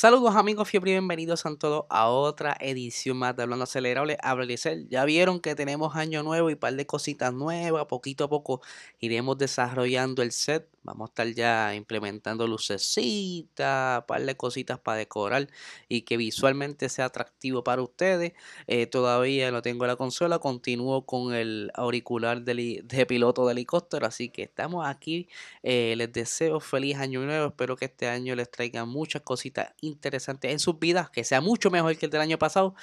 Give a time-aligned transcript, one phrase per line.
[0.00, 4.16] Saludos amigos fiebre y bienvenidos a todos a otra edición más de Hablando Acelerable.
[4.22, 4.46] Habla
[4.88, 7.84] Ya vieron que tenemos año nuevo y un par de cositas nuevas.
[7.84, 8.62] Poquito a poco
[8.98, 15.48] iremos desarrollando el set Vamos a estar ya implementando lucecitas, par de cositas para decorar
[15.88, 18.32] y que visualmente sea atractivo para ustedes.
[18.66, 24.30] Eh, todavía no tengo la consola, continúo con el auricular de, piloto de helicóptero, así
[24.30, 25.28] que estamos aquí.
[25.62, 30.50] Eh, les deseo feliz año nuevo, espero que este año les traiga muchas cositas interesantes
[30.50, 32.74] en sus vidas, que sea mucho mejor que el del año pasado.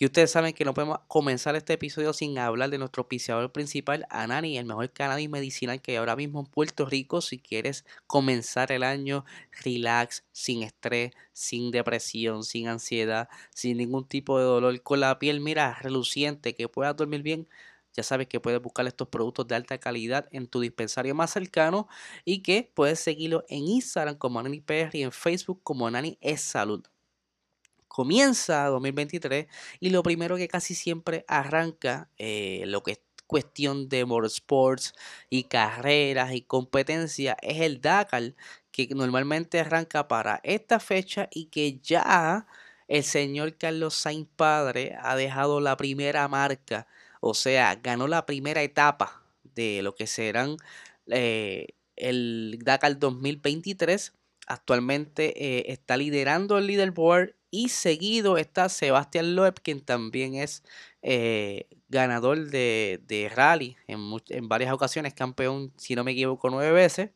[0.00, 4.06] Y ustedes saben que no podemos comenzar este episodio sin hablar de nuestro auspiciador principal,
[4.10, 7.20] Anani, el mejor cannabis medicinal que hay ahora mismo en Puerto Rico.
[7.20, 9.24] Si quieres comenzar el año
[9.64, 15.40] relax, sin estrés, sin depresión, sin ansiedad, sin ningún tipo de dolor, con la piel,
[15.40, 17.48] mira, reluciente, que puedas dormir bien.
[17.92, 21.88] Ya sabes que puedes buscar estos productos de alta calidad en tu dispensario más cercano
[22.24, 26.40] y que puedes seguirlo en Instagram como Anani PR y en Facebook como Anani es
[26.42, 26.84] Salud
[27.88, 29.46] comienza 2023
[29.80, 34.94] y lo primero que casi siempre arranca eh, lo que es cuestión de motorsports
[35.30, 38.34] y carreras y competencia es el Dakar
[38.72, 42.46] que normalmente arranca para esta fecha y que ya
[42.88, 46.86] el señor Carlos Sainz Padre ha dejado la primera marca,
[47.20, 49.22] o sea, ganó la primera etapa
[49.54, 50.56] de lo que serán
[51.08, 54.14] eh, el Dakar 2023.
[54.46, 60.62] Actualmente eh, está liderando el leaderboard y seguido está Sebastián Loeb, quien también es
[61.02, 67.10] eh, ganador de, rally en, en, varias ocasiones, campeón, si no me equivoco, nueve veces.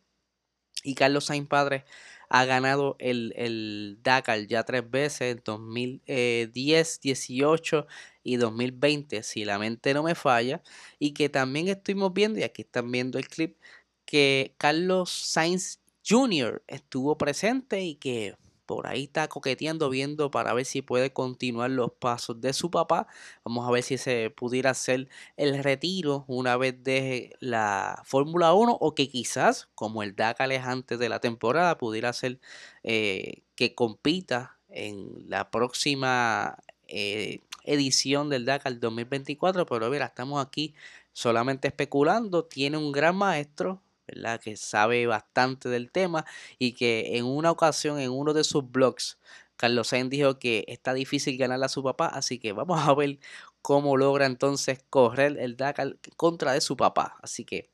[0.84, 1.84] Y Carlos Sainz Padre
[2.28, 7.86] ha ganado el, el Dakar ya tres veces, en 2010, 18
[8.24, 10.62] y 2020, si la mente no me falla.
[10.98, 13.58] Y que también estuvimos viendo, y aquí están viendo el clip,
[14.06, 16.62] que Carlos Sainz Jr.
[16.66, 18.34] estuvo presente y que
[18.74, 23.06] por ahí está coqueteando, viendo para ver si puede continuar los pasos de su papá.
[23.44, 28.78] Vamos a ver si se pudiera hacer el retiro una vez de la Fórmula 1
[28.80, 32.40] o que quizás, como el Dakar es antes de la temporada, pudiera ser
[32.82, 36.56] eh, que compita en la próxima
[36.88, 39.66] eh, edición del Dakar 2024.
[39.66, 40.74] Pero mira, estamos aquí
[41.12, 42.46] solamente especulando.
[42.46, 43.82] Tiene un gran maestro,
[44.42, 46.24] que sabe bastante del tema
[46.58, 49.18] y que en una ocasión en uno de sus blogs
[49.62, 53.20] Carlos Sainz dijo que está difícil ganarle a su papá, así que vamos a ver
[53.62, 57.16] cómo logra entonces correr el Dakar contra de su papá.
[57.22, 57.70] Así que,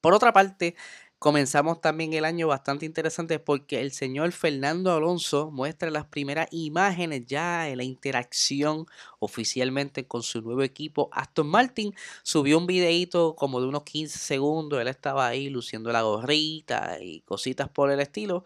[0.00, 0.76] por otra parte,
[1.22, 7.26] Comenzamos también el año bastante interesante porque el señor Fernando Alonso muestra las primeras imágenes
[7.26, 8.86] ya de la interacción
[9.20, 11.94] oficialmente con su nuevo equipo Aston Martin.
[12.24, 17.20] Subió un videito como de unos 15 segundos, él estaba ahí luciendo la gorrita y
[17.20, 18.42] cositas por el estilo.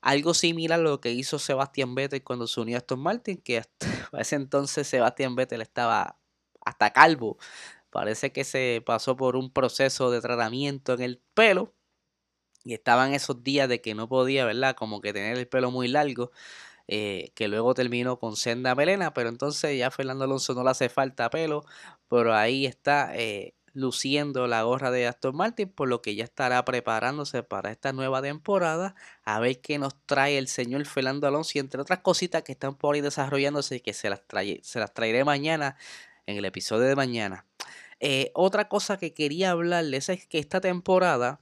[0.00, 3.58] Algo similar a lo que hizo Sebastián Vettel cuando se unió a Aston Martin, que
[3.58, 3.88] hasta
[4.20, 6.16] ese entonces Sebastián Vettel estaba
[6.64, 7.36] hasta calvo.
[7.90, 11.74] Parece que se pasó por un proceso de tratamiento en el pelo
[12.64, 14.74] y estaban esos días de que no podía, ¿verdad?
[14.76, 16.30] Como que tener el pelo muy largo,
[16.88, 20.88] eh, que luego terminó con senda melena, pero entonces ya Fernando Alonso no le hace
[20.88, 21.64] falta pelo,
[22.08, 26.64] pero ahí está eh, luciendo la gorra de Aston Martin, por lo que ya estará
[26.64, 28.94] preparándose para esta nueva temporada,
[29.24, 32.76] a ver qué nos trae el señor Fernando Alonso y entre otras cositas que están
[32.76, 35.76] por ahí desarrollándose que se las, trae, se las traeré mañana
[36.26, 37.46] en el episodio de mañana.
[38.00, 41.40] Eh, otra cosa que quería hablarles es que esta temporada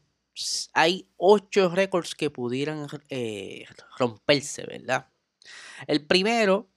[0.73, 3.65] hay ocho récords que pudieran eh,
[3.99, 5.09] romperse, ¿verdad?
[5.87, 6.69] El primero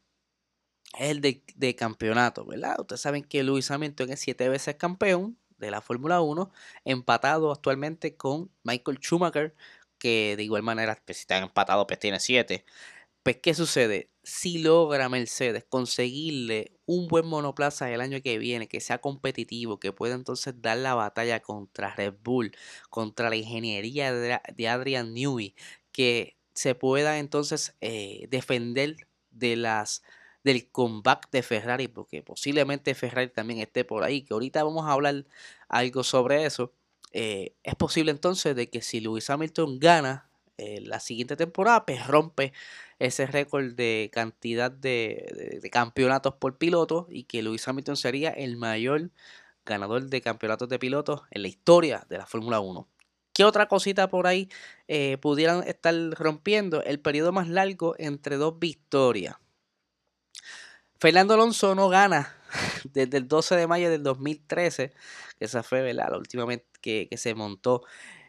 [0.97, 2.79] es el de, campeonato, ¿verdad?
[2.79, 6.51] Ustedes saben que Luis Hamilton es siete veces campeón de la Fórmula 1,
[6.85, 9.55] empatado actualmente con Michael Schumacher,
[9.97, 12.65] que de igual manera, pues, si están empatados, pues tiene siete.
[13.23, 14.09] Pues, ¿qué sucede?
[14.23, 19.93] Si logra Mercedes conseguirle un buen monoplaza el año que viene, que sea competitivo, que
[19.93, 22.51] pueda entonces dar la batalla contra Red Bull,
[22.89, 25.55] contra la ingeniería de Adrian Newey,
[25.93, 28.97] que se pueda entonces eh, defender
[29.31, 30.03] de las
[30.43, 34.91] del comeback de Ferrari, porque posiblemente Ferrari también esté por ahí, que ahorita vamos a
[34.91, 35.25] hablar
[35.69, 36.73] algo sobre eso.
[37.13, 42.05] Eh, es posible entonces de que si Lewis Hamilton gana eh, la siguiente temporada, pues
[42.07, 42.53] rompe
[42.99, 49.11] ese récord de cantidad de, campeonatos por piloto y que Lewis Hamilton sería el mayor
[49.65, 52.87] ganador de campeonatos de pilotos en la historia de la Fórmula 1.
[53.33, 54.49] ¿Qué otra cosita por ahí
[54.87, 56.83] eh, pudieran estar rompiendo?
[56.83, 59.35] El periodo más largo entre dos victorias.
[60.99, 62.37] Fernando Alonso no gana
[62.93, 64.93] desde el 12 de mayo del 2013,
[65.37, 67.83] que esa fue la última vez que, se montó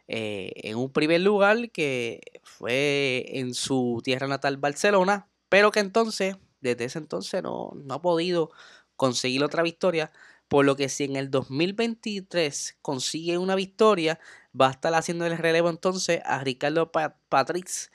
[0.09, 6.37] eh, en un primer lugar, que fue en su tierra natal Barcelona, pero que entonces,
[6.61, 8.51] desde ese entonces, no, no ha podido
[8.97, 10.13] conseguir otra victoria.
[10.49, 14.21] Por lo que si en el 2023 consigue una victoria,
[14.59, 17.91] va a estar haciendo el relevo entonces a Ricardo Patrix,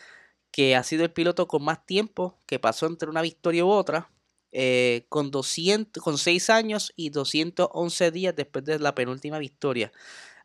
[0.51, 4.11] que ha sido el piloto con más tiempo, que pasó entre una victoria u otra,
[4.51, 9.91] eh, con, 200, con 6 años y 211 días después de la penúltima victoria.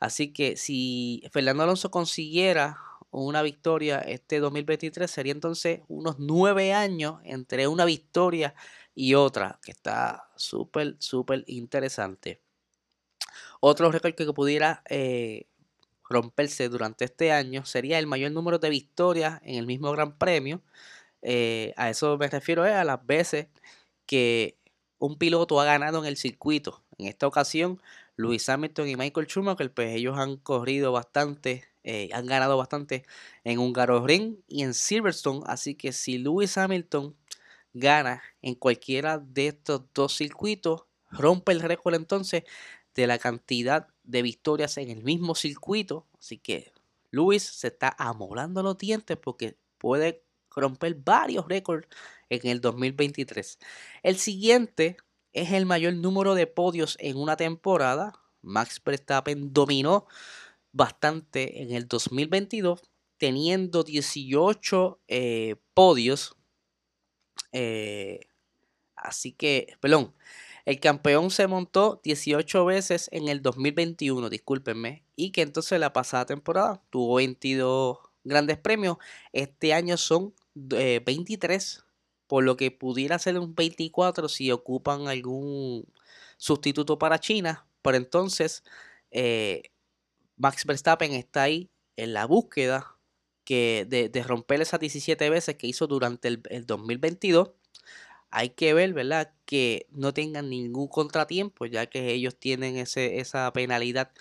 [0.04, 2.78] Así que si Fernando Alonso consiguiera
[3.10, 8.54] una victoria este 2023, sería entonces unos 9 años entre una victoria
[8.94, 12.42] y otra, que está súper, súper interesante.
[13.60, 15.46] Otro récord que pudiera eh,
[16.10, 20.60] romperse durante este año sería el mayor número de victorias en el mismo Gran Premio.
[21.22, 23.46] Eh, a eso me refiero eh, a las veces
[24.04, 24.58] que
[24.98, 26.82] un piloto ha ganado en el circuito.
[26.98, 27.80] En esta ocasión,
[28.16, 31.64] Luis Hamilton y Michael Schumacher, pues ellos han corrido bastante,
[32.12, 33.04] han ganado bastante
[33.42, 35.42] en Hungaroring y en Silverstone.
[35.46, 37.16] Así que si Luis Hamilton
[37.72, 42.44] gana en cualquiera de estos dos circuitos, rompe el récord entonces
[42.94, 46.06] de la cantidad de victorias en el mismo circuito.
[46.18, 46.72] Así que
[47.10, 51.88] Luis se está amolando los dientes porque puede romper varios récords
[52.28, 53.58] en el 2023.
[54.04, 54.96] El siguiente
[55.34, 58.14] es el mayor número de podios en una temporada.
[58.40, 60.06] Max Verstappen dominó
[60.72, 62.80] bastante en el 2022,
[63.18, 66.36] teniendo 18 eh, podios
[67.54, 68.20] eh,
[68.96, 70.12] así que, perdón,
[70.66, 76.26] el campeón se montó 18 veces en el 2021, discúlpenme, y que entonces la pasada
[76.26, 78.96] temporada tuvo 22 grandes premios.
[79.32, 81.83] Este año son 23, eh,
[82.26, 85.86] por lo que pudiera ser un 24 si ocupan algún
[86.36, 87.66] sustituto para China.
[87.82, 88.64] Pero entonces,
[89.10, 89.70] eh,
[90.36, 92.96] Max Verstappen está ahí en la búsqueda
[93.44, 97.50] que de, romper esas 17 veces que hizo durante el, 2022,
[98.30, 99.32] hay que ver, ¿verdad?
[99.44, 104.12] Que no tengan ningún contratiempo, ya que ellos tienen ese, esa penalidad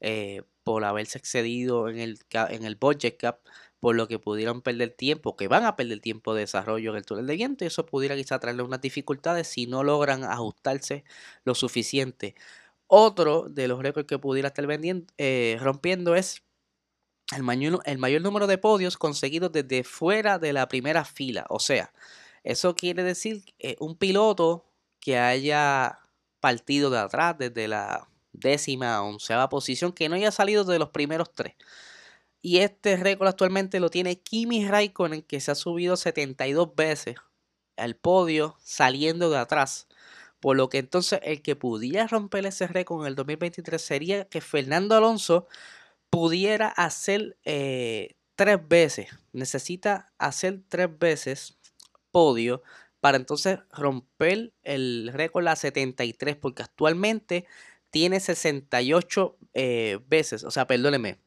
[0.00, 2.18] eh, por haberse excedido en el,
[2.50, 3.40] en el budget cap,
[3.80, 7.04] por lo que pudieron perder tiempo, que van a perder tiempo de desarrollo en el
[7.04, 11.04] túnel de viento, y eso pudiera quizá traerle unas dificultades si no logran ajustarse
[11.44, 12.34] lo suficiente.
[12.88, 16.42] Otro de los récords que pudiera estar vendiendo, eh, rompiendo es
[17.34, 21.44] el mayor, número de podios conseguidos desde fuera de la primera fila.
[21.48, 21.92] O sea,
[22.44, 23.42] eso quiere decir
[23.80, 24.64] un piloto
[25.00, 26.00] que haya
[26.40, 31.32] partido de atrás desde la décima, onceava posición, que no haya salido de los primeros
[31.32, 31.54] tres.
[32.46, 37.16] Y este récord actualmente lo tiene Kimi Raikkonen, que se ha subido 72 veces
[37.76, 39.88] al podio saliendo de atrás.
[40.38, 44.40] Por lo que entonces el que pudiera romper ese récord en el 2023 sería que
[44.40, 45.48] Fernando Alonso
[46.08, 51.58] pudiera hacer eh, tres veces, necesita hacer tres veces
[52.12, 52.62] podio
[53.00, 57.44] para entonces romper el récord a 73, porque actualmente
[57.90, 61.25] tiene 68 eh, veces, o sea, perdóneme,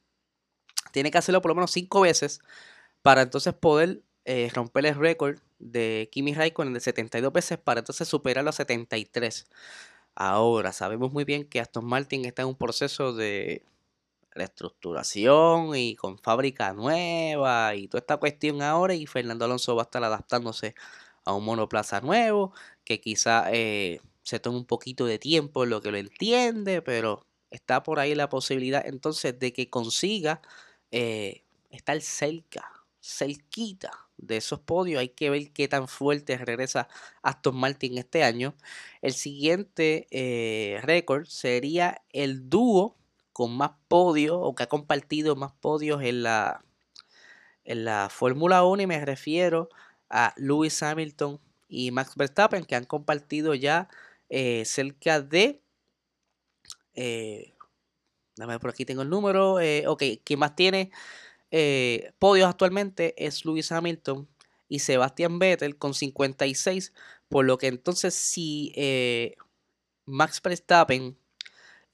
[0.92, 2.42] tiene que hacerlo por lo menos cinco veces
[3.02, 8.08] para entonces poder eh, romper el récord de Kimi Raikkonen de 72 veces para entonces
[8.08, 9.48] superarlo a 73.
[10.16, 13.64] Ahora, sabemos muy bien que Aston Martin está en un proceso de
[14.32, 19.86] reestructuración y con fábrica nueva y toda esta cuestión ahora y Fernando Alonso va a
[19.86, 20.76] estar adaptándose
[21.26, 25.82] a un monoplaza nuevo que quizá eh, se tome un poquito de tiempo en lo
[25.82, 30.42] que lo entiende, pero está por ahí la posibilidad entonces de que consiga
[30.92, 32.70] eh, estar cerca,
[33.02, 35.00] cerquita de esos podios.
[35.00, 36.88] Hay que ver qué tan fuerte regresa
[37.22, 38.56] Aston Martin este año.
[39.02, 42.98] El siguiente eh, récord sería el dúo
[43.34, 46.64] con más podios o que ha compartido más podios en la,
[47.64, 49.70] en la Fórmula 1 y me refiero
[50.10, 53.88] a Lewis Hamilton y Max Verstappen que han compartido ya
[54.30, 55.62] eh, cerca de...
[56.96, 57.54] Eh,
[58.40, 59.60] dame por aquí tengo el número.
[59.60, 60.92] Eh, ok, quien más tiene
[61.52, 64.28] eh, podios actualmente es Lewis Hamilton
[64.68, 66.94] y Sebastian Vettel con 56.
[67.28, 68.74] Por lo que entonces si
[70.06, 71.18] Max Verstappen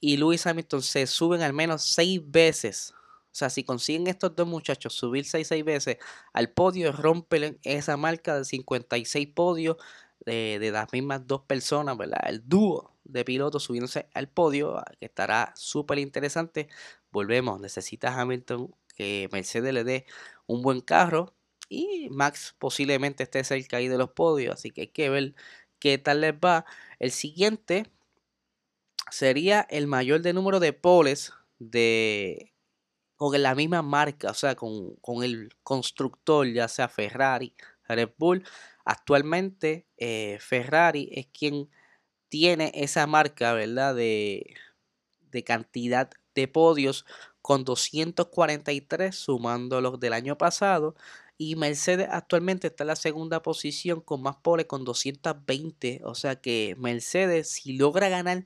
[0.00, 2.94] y Lewis Hamilton se suben al menos seis veces,
[3.36, 5.98] sea, si consiguen estos dos muchachos subir 6 6 veces
[6.32, 9.76] al podio, rompen esa marca de 56 podios
[10.24, 12.20] de, de las mismas dos personas, ¿verdad?
[12.28, 16.68] El dúo de pilotos subiéndose al podio, ah, que estará súper interesante.
[17.10, 20.06] Volvemos, necesita Hamilton que Mercedes le dé
[20.46, 21.34] un buen carro
[21.68, 25.34] y Max posiblemente esté cerca ahí de los podios, así que hay que ver
[25.78, 26.64] qué tal les va.
[26.98, 27.90] El siguiente
[29.10, 32.52] sería el mayor de número de poles de
[33.16, 37.54] con la misma marca, o sea, con, con el constructor, ya sea Ferrari,
[37.88, 38.44] Red Bull.
[38.86, 41.68] Actualmente eh, Ferrari es quien
[42.30, 43.94] tiene esa marca, ¿verdad?
[43.96, 44.54] De,
[45.32, 47.06] de cantidad de podios
[47.42, 50.94] con 243 sumando los del año pasado.
[51.38, 56.02] Y Mercedes actualmente está en la segunda posición con más poles con 220.
[56.04, 58.44] O sea que Mercedes si logra ganar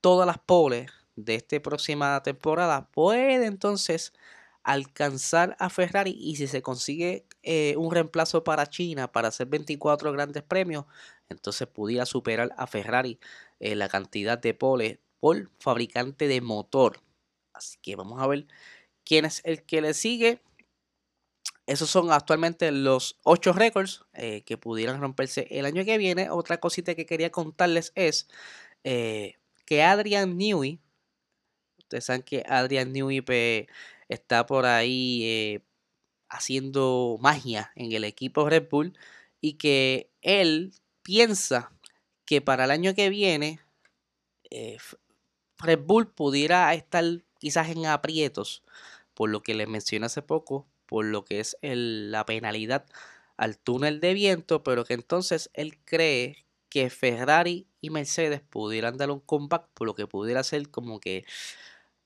[0.00, 4.12] todas las poles de esta próxima temporada puede entonces
[4.62, 10.12] alcanzar a Ferrari y si se consigue eh, un reemplazo para China para hacer 24
[10.12, 10.86] grandes premios,
[11.28, 13.18] entonces pudiera superar a Ferrari
[13.60, 17.00] eh, la cantidad de poles por fabricante de motor.
[17.52, 18.46] Así que vamos a ver
[19.04, 20.42] quién es el que le sigue.
[21.66, 26.30] Esos son actualmente los 8 récords eh, que pudieran romperse el año que viene.
[26.30, 28.28] Otra cosita que quería contarles es
[28.82, 30.78] que Adrian Newey,
[31.78, 33.66] ustedes saben que Adrian Newey pues,
[34.08, 35.60] está por ahí eh,
[36.34, 38.98] haciendo magia en el equipo Red Bull
[39.40, 40.72] y que él
[41.02, 41.72] piensa
[42.24, 43.60] que para el año que viene
[44.50, 44.78] eh,
[45.58, 47.04] Red Bull pudiera estar
[47.38, 48.62] quizás en aprietos,
[49.14, 52.86] por lo que les mencioné hace poco, por lo que es la penalidad
[53.36, 59.10] al túnel de viento, pero que entonces él cree que Ferrari y Mercedes pudieran dar
[59.10, 61.24] un comeback, por lo que pudiera ser como que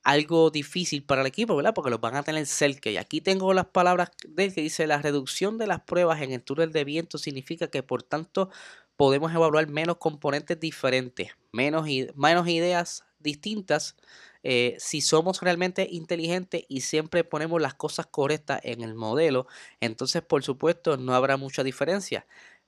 [0.09, 1.75] algo difícil para el equipo, ¿verdad?
[1.75, 2.89] Porque los van a tener cerca.
[2.89, 6.33] Y aquí tengo las palabras de él que dice, la reducción de las pruebas en
[6.33, 8.49] el túnel de viento significa que por tanto
[8.97, 13.97] podemos evaluar menos componentes diferentes, menos, menos ideas distintas.
[14.43, 19.47] Eh, si somos realmente inteligentes y siempre ponemos las cosas correctas en el modelo,
[19.81, 22.27] entonces por supuesto no habrá mucha diferencia.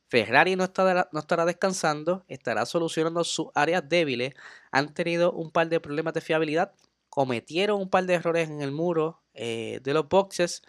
[0.08, 4.34] Ferrari no estará, no estará descansando, estará solucionando sus áreas débiles,
[4.72, 6.72] han tenido un par de problemas de fiabilidad,
[7.10, 10.62] cometieron un par de errores en el muro eh, de los boxes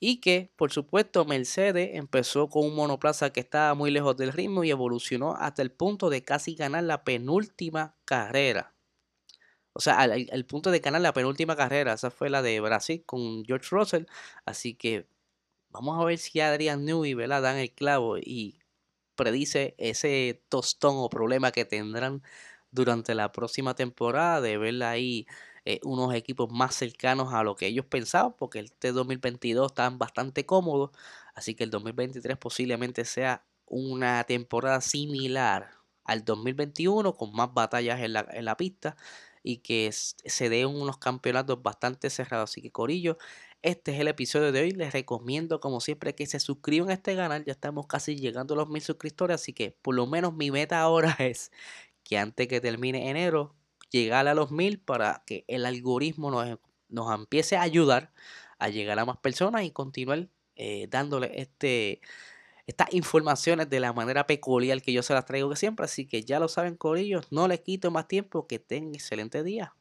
[0.00, 4.64] y que por supuesto Mercedes empezó con un monoplaza que estaba muy lejos del ritmo
[4.64, 8.74] y evolucionó hasta el punto de casi ganar la penúltima carrera.
[9.72, 13.44] O sea, al, punto de ganar la penúltima carrera, esa fue la de Brasil con
[13.44, 14.06] George Russell.
[14.44, 15.06] Así que
[15.70, 17.42] vamos a ver si Adrian Newey ¿verdad?
[17.42, 18.58] dan el clavo y
[19.16, 22.22] predice ese tostón o problema que tendrán
[22.70, 25.26] durante la próxima temporada de verla ahí
[25.70, 30.46] eh, unos equipos más cercanos a lo que ellos pensaban, porque este 2022 están bastante
[30.46, 30.92] cómodos,
[31.34, 35.72] así que el 2023 posiblemente sea una temporada similar
[36.04, 38.96] al 2021 con más batallas en la, en la pista
[39.42, 42.50] y que se den unos campeonatos bastante cerrados.
[42.50, 43.18] Así que Corillo,
[43.60, 44.70] este es el episodio de hoy.
[44.70, 47.44] Les recomiendo como siempre que se suscriban a este canal.
[47.44, 50.80] Ya estamos casi llegando a los mil suscriptores, así que por lo menos mi meta
[50.80, 51.52] ahora es
[52.04, 53.57] que antes que termine enero
[53.90, 58.12] llegar a los mil para que el algoritmo nos, nos empiece a ayudar
[58.58, 62.00] a llegar a más personas y continuar eh, dándole este,
[62.66, 65.84] estas informaciones de la manera peculiar que yo se las traigo siempre.
[65.84, 69.74] Así que ya lo saben, Corillos, no les quito más tiempo, que tengan excelente día.